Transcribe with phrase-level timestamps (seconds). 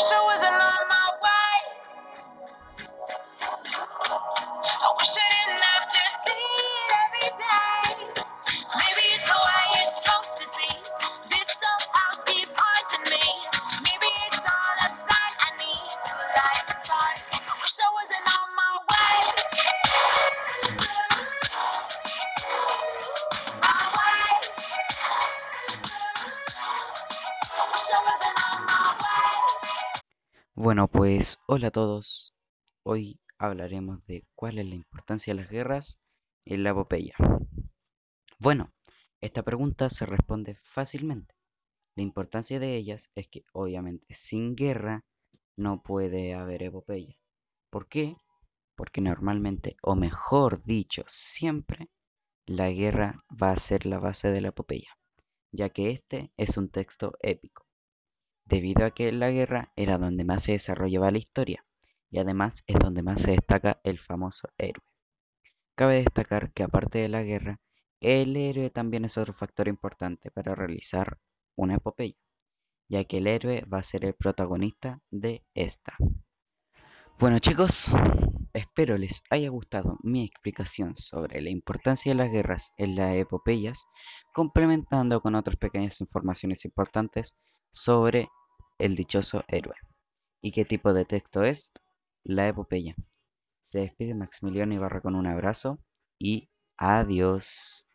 [0.00, 1.56] wish I wasn't on my way.
[4.68, 6.48] I wish I didn't have to see
[6.80, 8.22] it every day.
[8.80, 10.70] Maybe it's the way it's supposed to be.
[11.28, 13.26] This somehow keeps haunting me.
[13.84, 17.20] Maybe it's all a sign I need to light the fire.
[17.36, 19.16] I wish I wasn't on my way.
[23.62, 24.32] My way.
[27.52, 28.89] I wish I wasn't on my way.
[30.62, 32.34] Bueno, pues hola a todos.
[32.82, 35.98] Hoy hablaremos de cuál es la importancia de las guerras
[36.44, 37.14] en la epopeya.
[38.38, 38.70] Bueno,
[39.22, 41.34] esta pregunta se responde fácilmente.
[41.96, 45.06] La importancia de ellas es que obviamente sin guerra
[45.56, 47.16] no puede haber epopeya.
[47.70, 48.18] ¿Por qué?
[48.76, 51.88] Porque normalmente, o mejor dicho, siempre
[52.44, 54.90] la guerra va a ser la base de la epopeya,
[55.52, 57.69] ya que este es un texto épico
[58.50, 61.64] debido a que la guerra era donde más se desarrollaba la historia
[62.10, 64.84] y además es donde más se destaca el famoso héroe.
[65.76, 67.60] Cabe destacar que aparte de la guerra,
[68.00, 71.18] el héroe también es otro factor importante para realizar
[71.54, 72.18] una epopeya,
[72.88, 75.96] ya que el héroe va a ser el protagonista de esta.
[77.20, 77.92] Bueno chicos,
[78.52, 83.86] espero les haya gustado mi explicación sobre la importancia de las guerras en las epopeyas,
[84.34, 87.36] complementando con otras pequeñas informaciones importantes
[87.70, 88.28] sobre
[88.80, 89.76] el dichoso héroe.
[90.42, 91.72] ¿Y qué tipo de texto es?
[92.24, 92.96] La epopeya.
[93.60, 95.78] Se despide Maximiliano Ibarra con un abrazo
[96.18, 97.86] y adiós.